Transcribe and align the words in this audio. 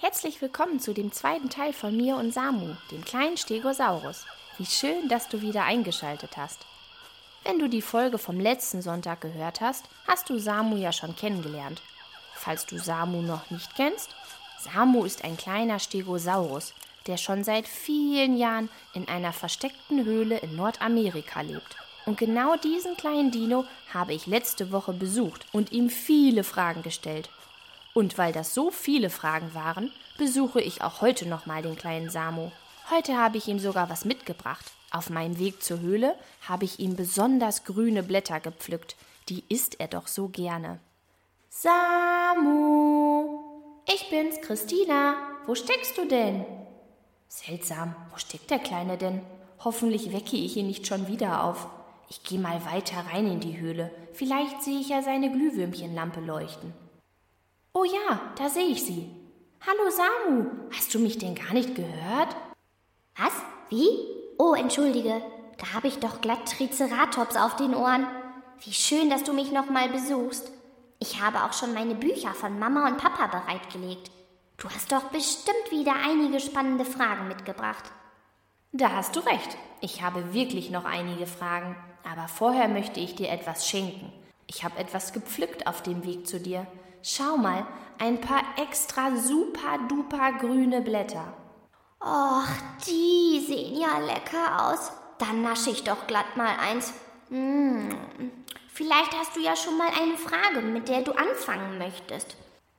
Herzlich 0.00 0.40
willkommen 0.40 0.78
zu 0.78 0.94
dem 0.94 1.10
zweiten 1.10 1.50
Teil 1.50 1.72
von 1.72 1.96
mir 1.96 2.14
und 2.18 2.32
Samu, 2.32 2.76
dem 2.92 3.04
kleinen 3.04 3.36
Stegosaurus. 3.36 4.26
Wie 4.56 4.64
schön, 4.64 5.08
dass 5.08 5.28
du 5.28 5.42
wieder 5.42 5.64
eingeschaltet 5.64 6.36
hast. 6.36 6.60
Wenn 7.42 7.58
du 7.58 7.68
die 7.68 7.82
Folge 7.82 8.16
vom 8.16 8.38
letzten 8.38 8.80
Sonntag 8.80 9.20
gehört 9.22 9.60
hast, 9.60 9.86
hast 10.06 10.30
du 10.30 10.38
Samu 10.38 10.76
ja 10.76 10.92
schon 10.92 11.16
kennengelernt. 11.16 11.82
Falls 12.36 12.64
du 12.64 12.78
Samu 12.78 13.22
noch 13.22 13.50
nicht 13.50 13.74
kennst, 13.74 14.10
Samu 14.60 15.04
ist 15.04 15.24
ein 15.24 15.36
kleiner 15.36 15.80
Stegosaurus, 15.80 16.74
der 17.08 17.16
schon 17.16 17.42
seit 17.42 17.66
vielen 17.66 18.36
Jahren 18.36 18.68
in 18.94 19.08
einer 19.08 19.32
versteckten 19.32 20.04
Höhle 20.04 20.38
in 20.38 20.54
Nordamerika 20.54 21.40
lebt. 21.40 21.76
Und 22.06 22.18
genau 22.18 22.54
diesen 22.54 22.96
kleinen 22.96 23.32
Dino 23.32 23.64
habe 23.92 24.14
ich 24.14 24.28
letzte 24.28 24.70
Woche 24.70 24.92
besucht 24.92 25.44
und 25.50 25.72
ihm 25.72 25.90
viele 25.90 26.44
Fragen 26.44 26.84
gestellt. 26.84 27.30
Und 27.98 28.16
weil 28.16 28.32
das 28.32 28.54
so 28.54 28.70
viele 28.70 29.10
Fragen 29.10 29.54
waren, 29.54 29.90
besuche 30.18 30.60
ich 30.60 30.82
auch 30.82 31.00
heute 31.00 31.28
nochmal 31.28 31.62
den 31.62 31.74
kleinen 31.74 32.10
Samu. 32.10 32.52
Heute 32.92 33.16
habe 33.16 33.38
ich 33.38 33.48
ihm 33.48 33.58
sogar 33.58 33.90
was 33.90 34.04
mitgebracht. 34.04 34.66
Auf 34.92 35.10
meinem 35.10 35.40
Weg 35.40 35.64
zur 35.64 35.80
Höhle 35.80 36.14
habe 36.48 36.64
ich 36.64 36.78
ihm 36.78 36.94
besonders 36.94 37.64
grüne 37.64 38.04
Blätter 38.04 38.38
gepflückt. 38.38 38.94
Die 39.28 39.42
isst 39.48 39.80
er 39.80 39.88
doch 39.88 40.06
so 40.06 40.28
gerne. 40.28 40.78
Samu! 41.50 43.24
Ich 43.92 44.08
bin's, 44.10 44.40
Christina. 44.42 45.16
Wo 45.46 45.56
steckst 45.56 45.98
du 45.98 46.06
denn? 46.06 46.44
Seltsam, 47.26 47.96
wo 48.12 48.16
steckt 48.18 48.52
der 48.52 48.60
Kleine 48.60 48.96
denn? 48.96 49.22
Hoffentlich 49.64 50.12
wecke 50.12 50.36
ich 50.36 50.56
ihn 50.56 50.68
nicht 50.68 50.86
schon 50.86 51.08
wieder 51.08 51.42
auf. 51.42 51.66
Ich 52.08 52.22
gehe 52.22 52.38
mal 52.38 52.64
weiter 52.64 53.06
rein 53.12 53.26
in 53.26 53.40
die 53.40 53.58
Höhle. 53.58 53.90
Vielleicht 54.12 54.62
sehe 54.62 54.78
ich 54.78 54.90
ja 54.90 55.02
seine 55.02 55.32
Glühwürmchenlampe 55.32 56.20
leuchten. 56.20 56.72
Oh 57.80 57.84
ja, 57.84 58.18
da 58.34 58.48
sehe 58.48 58.66
ich 58.66 58.82
sie. 58.82 59.08
Hallo 59.64 59.88
Samu, 59.88 60.46
hast 60.76 60.92
du 60.92 60.98
mich 60.98 61.16
denn 61.16 61.36
gar 61.36 61.52
nicht 61.52 61.76
gehört? 61.76 62.34
Was? 63.16 63.32
Wie? 63.68 63.88
Oh, 64.36 64.54
entschuldige, 64.54 65.22
da 65.58 65.74
habe 65.74 65.86
ich 65.86 66.00
doch 66.00 66.20
glatt 66.20 66.50
Triceratops 66.50 67.36
auf 67.36 67.54
den 67.54 67.76
Ohren. 67.76 68.08
Wie 68.64 68.72
schön, 68.72 69.10
dass 69.10 69.22
du 69.22 69.32
mich 69.32 69.52
nochmal 69.52 69.90
besuchst. 69.90 70.50
Ich 70.98 71.22
habe 71.22 71.44
auch 71.44 71.52
schon 71.52 71.72
meine 71.72 71.94
Bücher 71.94 72.34
von 72.34 72.58
Mama 72.58 72.88
und 72.88 72.98
Papa 72.98 73.28
bereitgelegt. 73.28 74.10
Du 74.56 74.68
hast 74.68 74.90
doch 74.90 75.04
bestimmt 75.04 75.70
wieder 75.70 75.94
einige 76.04 76.40
spannende 76.40 76.84
Fragen 76.84 77.28
mitgebracht. 77.28 77.84
Da 78.72 78.90
hast 78.90 79.14
du 79.14 79.20
recht. 79.20 79.56
Ich 79.82 80.02
habe 80.02 80.34
wirklich 80.34 80.70
noch 80.70 80.84
einige 80.84 81.28
Fragen. 81.28 81.76
Aber 82.02 82.26
vorher 82.26 82.66
möchte 82.66 82.98
ich 82.98 83.14
dir 83.14 83.28
etwas 83.28 83.68
schenken. 83.68 84.12
Ich 84.48 84.64
habe 84.64 84.80
etwas 84.80 85.12
gepflückt 85.12 85.68
auf 85.68 85.80
dem 85.80 86.04
Weg 86.04 86.26
zu 86.26 86.40
dir. 86.40 86.66
Schau 87.02 87.36
mal, 87.36 87.66
ein 87.98 88.20
paar 88.20 88.42
extra 88.56 89.16
super 89.16 89.78
duper 89.88 90.32
grüne 90.40 90.80
Blätter. 90.80 91.32
Och, 92.00 92.48
die 92.86 93.44
sehen 93.46 93.80
ja 93.80 93.98
lecker 93.98 94.68
aus. 94.68 94.92
Dann 95.18 95.42
nasche 95.42 95.70
ich 95.70 95.84
doch 95.84 96.06
glatt 96.06 96.36
mal 96.36 96.56
eins. 96.58 96.92
Hm. 97.28 97.90
Vielleicht 98.72 99.18
hast 99.18 99.34
du 99.34 99.40
ja 99.40 99.56
schon 99.56 99.76
mal 99.76 99.88
eine 99.88 100.16
Frage, 100.16 100.60
mit 100.60 100.88
der 100.88 101.02
du 101.02 101.12
anfangen 101.12 101.78
möchtest. 101.78 102.36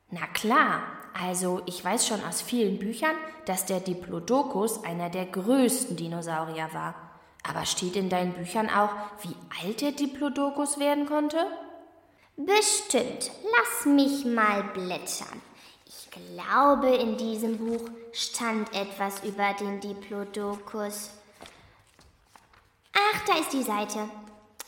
Na 0.10 0.26
klar, 0.28 0.82
also 1.22 1.62
ich 1.66 1.84
weiß 1.84 2.08
schon 2.08 2.24
aus 2.24 2.42
vielen 2.42 2.80
Büchern, 2.80 3.16
dass 3.46 3.66
der 3.66 3.82
Diplodocus 3.82 4.84
einer 4.86 5.10
der 5.10 5.26
größten 5.26 5.98
Dinosaurier 5.98 6.70
war. 6.74 6.96
Aber 7.44 7.66
steht 7.66 7.96
in 7.96 8.10
deinen 8.10 8.34
Büchern 8.34 8.70
auch, 8.70 8.92
wie 9.22 9.36
alt 9.62 9.82
der 9.82 9.92
Diplodocus 9.92 10.80
werden 10.80 11.06
konnte? 11.06 11.46
Bestimmt. 12.46 13.32
Lass 13.44 13.86
mich 13.86 14.24
mal 14.24 14.64
blättern. 14.74 15.42
Ich 15.86 16.10
glaube, 16.10 16.88
in 16.88 17.18
diesem 17.18 17.58
Buch 17.58 17.90
stand 18.14 18.74
etwas 18.74 19.22
über 19.26 19.54
den 19.60 19.82
Diplodocus. 19.82 21.10
Ach, 22.94 23.26
da 23.28 23.40
ist 23.40 23.52
die 23.52 23.64
Seite. 23.64 24.10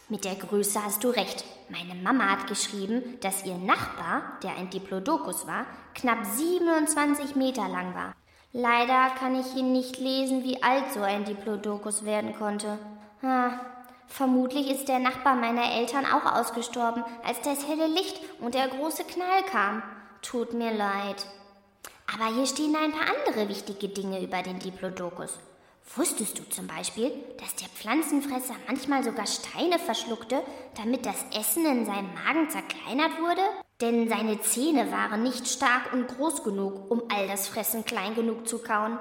Mit 0.10 0.26
der 0.26 0.36
Größe 0.36 0.84
hast 0.84 1.02
du 1.02 1.12
recht. 1.12 1.46
Meine 1.70 1.96
Mama 1.96 2.32
hat 2.32 2.48
geschrieben, 2.48 3.18
dass 3.22 3.46
ihr 3.46 3.56
Nachbar, 3.56 4.38
der 4.44 4.58
ein 4.58 4.70
Diplodocus 4.70 5.48
war, 5.48 5.66
knapp 5.96 6.26
27 6.26 7.38
Meter 7.38 7.70
lang 7.70 7.96
war. 7.96 8.14
Leider 8.52 9.12
kann 9.18 9.40
ich 9.40 9.56
Ihnen 9.56 9.72
nicht 9.72 9.98
lesen, 9.98 10.44
wie 10.44 10.62
alt 10.62 10.92
so 10.94 11.02
ein 11.04 11.24
Diplodocus 11.24 12.04
werden 12.04 12.36
konnte. 12.38 12.78
Ah, 13.22 13.71
Vermutlich 14.12 14.70
ist 14.70 14.90
der 14.90 15.00
Nachbar 15.00 15.36
meiner 15.36 15.72
Eltern 15.72 16.06
auch 16.06 16.34
ausgestorben, 16.34 17.02
als 17.26 17.40
das 17.42 17.66
helle 17.66 17.88
Licht 17.88 18.20
und 18.42 18.56
der 18.56 18.68
große 18.68 19.06
Knall 19.06 19.42
kam. 19.50 19.82
Tut 20.22 20.54
mir 20.54 20.74
leid. 20.74 21.26
Aber 22.14 22.26
hier 22.36 22.46
stehen 22.46 22.76
ein 22.76 22.92
paar 22.92 23.08
andere 23.08 23.48
wichtige 23.48 23.88
Dinge 23.88 24.22
über 24.22 24.44
den 24.44 24.60
Diplodocus. 24.60 25.40
Wusstest 25.96 26.38
du 26.38 26.44
zum 26.50 26.68
Beispiel, 26.68 27.14
dass 27.40 27.56
der 27.56 27.70
Pflanzenfresser 27.70 28.56
manchmal 28.68 29.02
sogar 29.02 29.26
Steine 29.26 29.80
verschluckte, 29.80 30.44
damit 30.76 31.06
das 31.06 31.26
Essen 31.34 31.66
in 31.66 31.86
seinem 31.86 32.14
Magen 32.14 32.50
zerkleinert 32.50 33.18
wurde? 33.18 33.42
Denn 33.80 34.10
seine 34.10 34.42
Zähne 34.42 34.92
waren 34.92 35.24
nicht 35.24 35.48
stark 35.48 35.94
und 35.94 36.10
groß 36.10 36.44
genug, 36.44 36.92
um 36.92 37.02
all 37.16 37.30
das 37.30 37.48
Fressen 37.48 37.86
klein 37.86 38.14
genug 38.14 38.46
zu 38.46 38.60
kauen. 38.60 39.00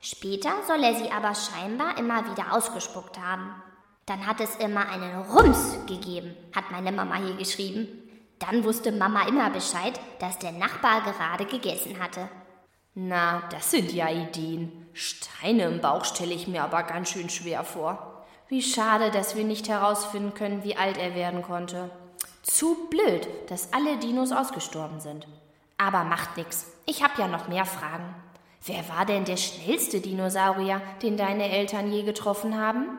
Später 0.00 0.50
soll 0.66 0.84
er 0.84 0.96
sie 0.96 1.10
aber 1.10 1.34
scheinbar 1.34 1.96
immer 1.98 2.30
wieder 2.30 2.52
ausgespuckt 2.52 3.18
haben. 3.18 3.54
Dann 4.10 4.26
hat 4.26 4.40
es 4.40 4.56
immer 4.56 4.88
einen 4.88 5.22
Rums 5.22 5.78
gegeben, 5.86 6.34
hat 6.52 6.72
meine 6.72 6.90
Mama 6.90 7.14
hier 7.14 7.36
geschrieben. 7.36 7.86
Dann 8.40 8.64
wusste 8.64 8.90
Mama 8.90 9.28
immer 9.28 9.50
Bescheid, 9.50 10.00
dass 10.18 10.36
der 10.40 10.50
Nachbar 10.50 11.02
gerade 11.02 11.44
gegessen 11.44 11.96
hatte. 12.02 12.28
Na, 12.94 13.44
das 13.52 13.70
sind 13.70 13.92
ja 13.92 14.10
Ideen. 14.10 14.88
Steine 14.94 15.66
im 15.66 15.80
Bauch 15.80 16.04
stelle 16.04 16.34
ich 16.34 16.48
mir 16.48 16.64
aber 16.64 16.82
ganz 16.82 17.10
schön 17.10 17.30
schwer 17.30 17.62
vor. 17.62 18.24
Wie 18.48 18.62
schade, 18.62 19.12
dass 19.12 19.36
wir 19.36 19.44
nicht 19.44 19.68
herausfinden 19.68 20.34
können, 20.34 20.64
wie 20.64 20.74
alt 20.74 20.98
er 20.98 21.14
werden 21.14 21.42
konnte. 21.42 21.88
Zu 22.42 22.88
blöd, 22.90 23.28
dass 23.48 23.72
alle 23.72 23.96
Dinos 23.98 24.32
ausgestorben 24.32 24.98
sind. 24.98 25.28
Aber 25.78 26.02
macht 26.02 26.36
nix. 26.36 26.66
Ich 26.84 27.04
habe 27.04 27.22
ja 27.22 27.28
noch 27.28 27.46
mehr 27.46 27.64
Fragen. 27.64 28.12
Wer 28.66 28.88
war 28.88 29.06
denn 29.06 29.24
der 29.24 29.36
schnellste 29.36 30.00
Dinosaurier, 30.00 30.82
den 31.00 31.16
deine 31.16 31.48
Eltern 31.48 31.92
je 31.92 32.02
getroffen 32.02 32.60
haben? 32.60 32.98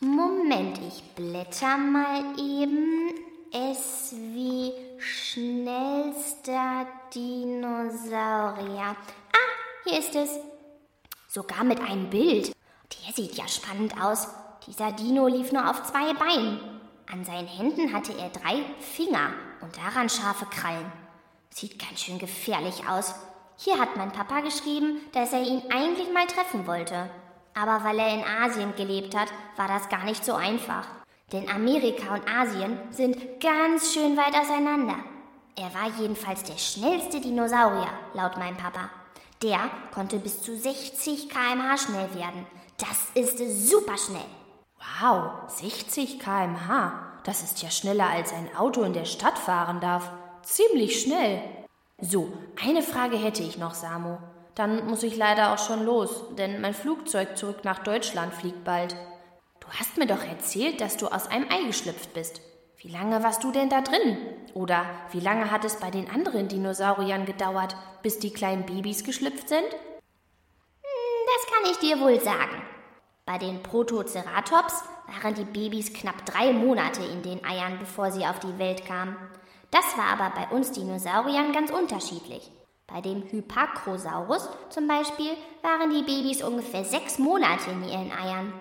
Moment, 0.00 0.78
ich 0.86 1.02
blätter 1.14 1.78
mal 1.78 2.38
eben. 2.38 3.14
Es 3.50 4.14
wie 4.14 4.72
schnellster 4.98 6.86
Dinosaurier. 7.14 8.94
Ah, 9.32 9.54
hier 9.84 9.98
ist 9.98 10.14
es. 10.14 10.38
Sogar 11.28 11.64
mit 11.64 11.80
einem 11.80 12.10
Bild. 12.10 12.52
Der 12.92 13.14
sieht 13.14 13.36
ja 13.36 13.48
spannend 13.48 13.98
aus. 13.98 14.28
Dieser 14.66 14.92
Dino 14.92 15.28
lief 15.28 15.52
nur 15.52 15.70
auf 15.70 15.84
zwei 15.84 16.12
Beinen. 16.12 16.60
An 17.10 17.24
seinen 17.24 17.48
Händen 17.48 17.94
hatte 17.94 18.12
er 18.18 18.28
drei 18.28 18.64
Finger 18.80 19.32
und 19.62 19.78
daran 19.78 20.10
scharfe 20.10 20.44
Krallen. 20.46 20.92
Sieht 21.48 21.78
ganz 21.78 22.02
schön 22.02 22.18
gefährlich 22.18 22.86
aus. 22.86 23.14
Hier 23.56 23.78
hat 23.78 23.96
mein 23.96 24.12
Papa 24.12 24.40
geschrieben, 24.40 25.00
dass 25.12 25.32
er 25.32 25.42
ihn 25.42 25.62
eigentlich 25.70 26.12
mal 26.12 26.26
treffen 26.26 26.66
wollte. 26.66 27.08
Aber 27.58 27.82
weil 27.84 27.98
er 27.98 28.14
in 28.14 28.24
Asien 28.24 28.74
gelebt 28.76 29.16
hat, 29.16 29.28
war 29.56 29.66
das 29.66 29.88
gar 29.88 30.04
nicht 30.04 30.24
so 30.24 30.34
einfach. 30.34 30.86
Denn 31.32 31.48
Amerika 31.48 32.14
und 32.14 32.28
Asien 32.28 32.78
sind 32.90 33.40
ganz 33.40 33.94
schön 33.94 34.16
weit 34.16 34.34
auseinander. 34.34 34.96
Er 35.56 35.72
war 35.74 35.88
jedenfalls 35.98 36.42
der 36.42 36.58
schnellste 36.58 37.18
Dinosaurier, 37.20 37.88
laut 38.12 38.36
meinem 38.36 38.58
Papa. 38.58 38.90
Der 39.42 39.58
konnte 39.92 40.18
bis 40.18 40.42
zu 40.42 40.54
60 40.54 41.30
km/h 41.30 41.78
schnell 41.78 42.14
werden. 42.14 42.46
Das 42.76 43.10
ist 43.14 43.38
super 43.68 43.96
schnell. 43.96 44.28
Wow, 45.00 45.48
60 45.48 46.20
km/h. 46.20 46.92
Das 47.24 47.42
ist 47.42 47.62
ja 47.62 47.70
schneller 47.70 48.08
als 48.08 48.32
ein 48.34 48.54
Auto 48.54 48.82
in 48.82 48.92
der 48.92 49.06
Stadt 49.06 49.38
fahren 49.38 49.80
darf. 49.80 50.10
Ziemlich 50.42 51.00
schnell. 51.00 51.42
So, 52.00 52.30
eine 52.62 52.82
Frage 52.82 53.16
hätte 53.16 53.42
ich 53.42 53.56
noch, 53.56 53.72
Samu. 53.74 54.18
Dann 54.56 54.86
muss 54.86 55.02
ich 55.02 55.16
leider 55.16 55.52
auch 55.52 55.58
schon 55.58 55.84
los, 55.84 56.24
denn 56.38 56.62
mein 56.62 56.72
Flugzeug 56.72 57.36
zurück 57.36 57.58
nach 57.62 57.80
Deutschland 57.80 58.32
fliegt 58.32 58.64
bald. 58.64 58.96
Du 59.60 59.68
hast 59.78 59.98
mir 59.98 60.06
doch 60.06 60.24
erzählt, 60.24 60.80
dass 60.80 60.96
du 60.96 61.08
aus 61.08 61.28
einem 61.28 61.46
Ei 61.50 61.66
geschlüpft 61.66 62.14
bist. 62.14 62.40
Wie 62.78 62.88
lange 62.88 63.22
warst 63.22 63.44
du 63.44 63.52
denn 63.52 63.68
da 63.68 63.82
drin? 63.82 64.16
Oder 64.54 64.86
wie 65.12 65.20
lange 65.20 65.50
hat 65.50 65.66
es 65.66 65.76
bei 65.76 65.90
den 65.90 66.08
anderen 66.08 66.48
Dinosauriern 66.48 67.26
gedauert, 67.26 67.76
bis 68.02 68.18
die 68.18 68.32
kleinen 68.32 68.64
Babys 68.64 69.04
geschlüpft 69.04 69.50
sind? 69.50 69.66
Hm, 69.66 71.26
das 71.26 71.52
kann 71.52 71.70
ich 71.70 71.78
dir 71.78 72.00
wohl 72.00 72.18
sagen. 72.20 72.62
Bei 73.26 73.36
den 73.36 73.62
Protoceratops 73.62 74.84
waren 75.20 75.34
die 75.34 75.44
Babys 75.44 75.92
knapp 75.92 76.24
drei 76.24 76.54
Monate 76.54 77.04
in 77.04 77.22
den 77.22 77.44
Eiern, 77.44 77.78
bevor 77.78 78.10
sie 78.10 78.24
auf 78.24 78.38
die 78.38 78.58
Welt 78.58 78.86
kamen. 78.86 79.16
Das 79.70 79.84
war 79.98 80.18
aber 80.18 80.34
bei 80.34 80.56
uns 80.56 80.72
Dinosauriern 80.72 81.52
ganz 81.52 81.70
unterschiedlich. 81.70 82.50
Bei 82.88 83.00
dem 83.00 83.24
Hypacrosaurus 83.24 84.48
zum 84.70 84.86
Beispiel 84.86 85.32
waren 85.62 85.90
die 85.90 86.02
Babys 86.02 86.42
ungefähr 86.42 86.84
sechs 86.84 87.18
Monate 87.18 87.70
in 87.72 87.82
ihren 87.82 88.12
Eiern. 88.12 88.52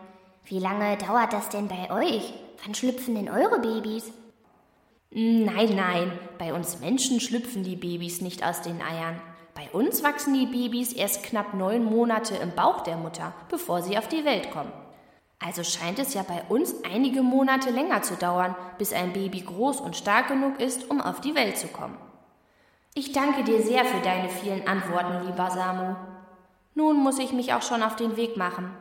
Wie 0.45 0.57
lange 0.57 0.97
dauert 0.97 1.31
das 1.31 1.49
denn 1.49 1.67
bei 1.67 1.91
euch? 1.91 2.33
Wann 2.63 2.73
schlüpfen 2.73 3.13
denn 3.13 3.29
eure 3.29 3.59
Babys? 3.59 4.11
Nein, 5.11 5.75
nein, 5.75 6.19
bei 6.39 6.53
uns 6.53 6.79
Menschen 6.79 7.19
schlüpfen 7.19 7.63
die 7.63 7.75
Babys 7.75 8.21
nicht 8.21 8.43
aus 8.43 8.61
den 8.63 8.81
Eiern. 8.81 9.21
Bei 9.53 9.69
uns 9.71 10.03
wachsen 10.03 10.33
die 10.33 10.47
Babys 10.47 10.91
erst 10.91 11.23
knapp 11.23 11.53
neun 11.53 11.85
Monate 11.85 12.35
im 12.35 12.51
Bauch 12.55 12.81
der 12.81 12.97
Mutter, 12.97 13.31
bevor 13.49 13.83
sie 13.83 13.97
auf 13.97 14.07
die 14.07 14.25
Welt 14.25 14.49
kommen. 14.49 14.73
Also 15.37 15.63
scheint 15.63 15.99
es 15.99 16.15
ja 16.15 16.23
bei 16.23 16.41
uns 16.49 16.73
einige 16.83 17.21
Monate 17.21 17.69
länger 17.69 18.01
zu 18.01 18.15
dauern, 18.15 18.55
bis 18.79 18.91
ein 18.91 19.13
Baby 19.13 19.41
groß 19.41 19.81
und 19.81 19.95
stark 19.95 20.29
genug 20.29 20.59
ist, 20.59 20.89
um 20.89 20.99
auf 20.99 21.21
die 21.21 21.35
Welt 21.35 21.57
zu 21.57 21.67
kommen. 21.67 21.97
Ich 22.97 23.11
danke 23.11 23.43
dir 23.43 23.61
sehr 23.61 23.83
für 23.83 23.99
deine 23.99 24.29
vielen 24.29 24.65
Antworten, 24.69 25.27
lieber 25.27 25.51
Samu. 25.51 25.97
Nun 26.75 26.95
muss 26.95 27.19
ich 27.19 27.33
mich 27.33 27.53
auch 27.53 27.61
schon 27.61 27.83
auf 27.83 27.97
den 27.97 28.15
Weg 28.15 28.37
machen. 28.37 28.71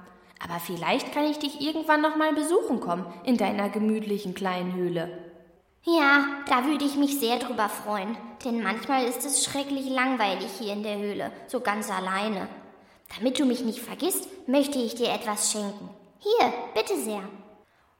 Aber 0.41 0.61
vielleicht 0.61 1.13
kann 1.13 1.25
ich 1.25 1.41
dich 1.41 1.61
irgendwann 1.61 2.01
noch 2.01 2.15
mal 2.15 2.33
besuchen 2.33 2.79
kommen 2.79 3.07
in 3.25 3.37
deiner 3.37 3.71
gemütlichen 3.71 4.37
kleinen 4.37 4.73
Höhle. 4.75 5.19
Ja, 5.83 6.27
da 6.49 6.65
würde 6.65 6.85
ich 6.85 6.95
mich 6.95 7.19
sehr 7.19 7.41
drüber 7.41 7.69
freuen, 7.69 8.17
denn 8.45 8.63
manchmal 8.63 9.05
ist 9.05 9.27
es 9.27 9.45
schrecklich 9.45 9.91
langweilig 9.91 10.49
hier 10.61 10.75
in 10.75 10.85
der 10.85 10.97
Höhle, 10.97 11.33
so 11.49 11.59
ganz 11.59 11.91
alleine. 11.91 12.47
Damit 13.17 13.41
du 13.41 13.45
mich 13.45 13.65
nicht 13.65 13.81
vergisst, 13.81 14.29
möchte 14.47 14.79
ich 14.79 14.95
dir 14.95 15.09
etwas 15.09 15.51
schenken. 15.51 15.91
Hier, 16.21 16.53
bitte 16.73 16.97
sehr. 16.97 17.29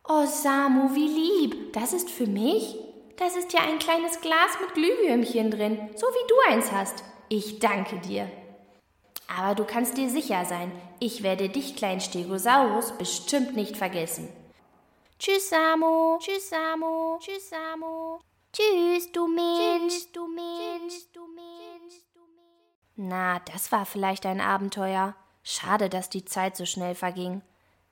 Oh, 0.09 0.27
Samu, 0.27 0.95
wie 0.95 1.09
lieb. 1.09 1.73
Das 1.73 1.93
ist 1.93 2.09
für 2.09 2.29
mich? 2.29 2.77
Das 3.17 3.37
ist 3.37 3.53
ja 3.53 3.61
ein 3.61 3.79
kleines 3.79 4.21
Glas 4.21 4.59
mit 4.61 4.75
Glühwürmchen 4.75 5.51
drin, 5.51 5.91
so 5.97 6.07
wie 6.07 6.27
du 6.29 6.35
eins 6.53 6.73
hast. 6.73 7.05
Ich 7.29 7.61
danke 7.61 7.99
dir. 8.01 8.31
Aber 9.29 9.55
du 9.55 9.65
kannst 9.65 9.97
dir 9.97 10.11
sicher 10.11 10.45
sein, 10.45 10.71
ich 11.01 11.23
werde 11.23 11.49
dich, 11.49 11.77
klein 11.77 12.01
Stegosaurus, 12.01 12.93
bestimmt 12.93 13.57
nicht 13.57 13.77
vergessen. 13.77 14.29
Tschüss, 15.19 15.49
Samu. 15.49 16.19
Tschüss, 16.19 16.51
Samu. 16.51 17.19
Tschüss, 17.19 17.49
Samu. 17.49 18.19
Tschüss, 18.53 19.11
du 19.13 19.27
Mensch. 19.27 19.95
Tschüss, 19.95 20.13
du 20.13 20.27
Mensch. 20.27 20.95
Du 21.13 21.27
Mensch. 21.27 21.95
Du 22.13 22.21
Mensch. 22.21 22.75
Na, 22.97 23.41
das 23.41 23.73
war 23.73 23.87
vielleicht 23.87 24.27
ein 24.27 24.41
Abenteuer. 24.41 25.15
Schade, 25.43 25.89
dass 25.89 26.11
die 26.11 26.25
Zeit 26.25 26.57
so 26.57 26.67
schnell 26.67 26.95
verging. 26.95 27.43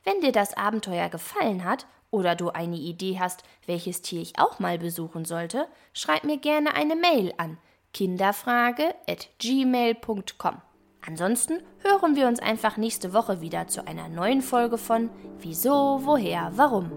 Wenn 0.05 0.21
dir 0.21 0.33
das 0.33 0.57
Abenteuer 0.57 1.09
gefallen 1.09 1.65
hat 1.65 1.87
oder 2.11 2.35
du 2.35 2.51
eine 2.51 2.75
Idee 2.77 3.21
hast, 3.21 3.45
welches 3.67 4.03
Tier 4.03 4.21
ich 4.21 4.37
auch 4.39 4.59
mal 4.59 4.79
besuchen 4.79 5.25
sollte, 5.25 5.69
schreib 5.93 6.25
mir 6.25 6.39
gerne 6.39 6.75
eine 6.75 6.97
Mail 6.97 7.33
an 7.37 7.59
kinderfrage@gmail.com. 7.95 10.63
Ansonsten 11.05 11.61
hören 11.79 12.15
wir 12.17 12.29
uns 12.29 12.41
einfach 12.41 12.77
nächste 12.77 13.13
Woche 13.13 13.41
wieder 13.41 13.67
zu 13.67 13.85
einer 13.87 14.09
neuen 14.09 14.41
Folge 14.41 14.79
von 14.79 15.11
Wieso, 15.39 16.01
woher, 16.05 16.53
warum. 16.55 16.93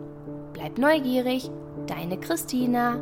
Bleib 0.54 0.78
neugierig, 0.78 1.50
deine 1.88 2.20
Christina. 2.20 3.00